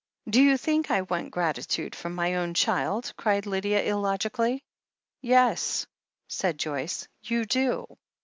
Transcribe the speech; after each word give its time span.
"Do 0.27 0.41
you 0.41 0.57
think 0.57 0.89
I 0.89 1.03
want 1.03 1.29
gratitude 1.29 1.93
from 1.95 2.15
my 2.15 2.33
own 2.33 2.55
child?" 2.55 3.13
cried 3.17 3.45
Lydia 3.45 3.83
illogically. 3.83 4.63
"Yes," 5.21 5.85
said 6.27 6.57
Joyce, 6.57 7.07
"you 7.21 7.45
do. 7.45 7.85